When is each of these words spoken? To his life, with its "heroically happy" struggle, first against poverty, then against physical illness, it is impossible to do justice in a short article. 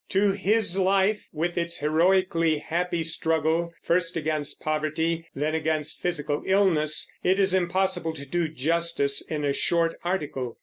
To 0.09 0.31
his 0.31 0.79
life, 0.79 1.27
with 1.31 1.59
its 1.59 1.77
"heroically 1.77 2.57
happy" 2.57 3.03
struggle, 3.03 3.71
first 3.83 4.17
against 4.17 4.59
poverty, 4.59 5.27
then 5.35 5.53
against 5.53 6.01
physical 6.01 6.41
illness, 6.43 7.07
it 7.23 7.37
is 7.37 7.53
impossible 7.53 8.15
to 8.15 8.25
do 8.25 8.47
justice 8.47 9.21
in 9.21 9.45
a 9.45 9.53
short 9.53 9.93
article. 10.03 10.57